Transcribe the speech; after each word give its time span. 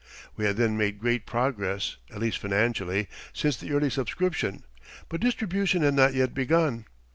We 0.35 0.45
had 0.45 0.57
then 0.57 0.77
made 0.77 0.97
great 0.97 1.27
progress, 1.27 1.97
at 2.09 2.17
least 2.17 2.39
financially, 2.39 3.07
since 3.33 3.55
the 3.55 3.71
early 3.71 3.91
subscription. 3.91 4.63
But 5.09 5.21
distribution 5.21 5.83
had 5.83 5.93
not 5.93 6.15
yet 6.15 6.33
begun. 6.33 6.85